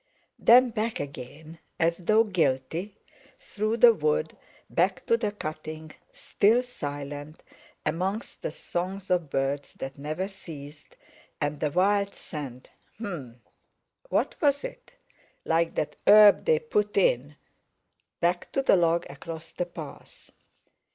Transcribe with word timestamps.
Then 0.39 0.71
back 0.71 0.99
again, 0.99 1.59
as 1.79 1.97
though 1.97 2.23
guilty, 2.23 2.95
through 3.39 3.77
the 3.77 3.93
wood—back 3.93 5.05
to 5.05 5.15
the 5.15 5.31
cutting, 5.31 5.91
still 6.11 6.63
silent, 6.63 7.43
amongst 7.85 8.41
the 8.41 8.49
songs 8.49 9.11
of 9.11 9.29
birds 9.29 9.75
that 9.75 9.99
never 9.99 10.27
ceased, 10.27 10.97
and 11.39 11.59
the 11.59 11.69
wild 11.69 12.15
scent—hum! 12.15 13.41
what 14.09 14.33
was 14.41 14.63
it—like 14.63 15.75
that 15.75 15.97
herb 16.07 16.45
they 16.45 16.57
put 16.57 16.97
in—back 16.97 18.51
to 18.53 18.63
the 18.63 18.75
log 18.77 19.05
across 19.07 19.51
the 19.51 19.67
path.... 19.67 20.31